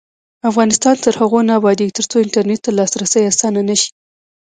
افغانستان 0.49 0.95
تر 1.05 1.13
هغو 1.21 1.39
نه 1.47 1.53
ابادیږي، 1.59 1.95
ترڅو 1.97 2.15
انټرنیټ 2.21 2.59
ته 2.65 2.71
لاسرسی 2.77 3.21
اسانه 3.31 3.61
نشي. 3.69 3.89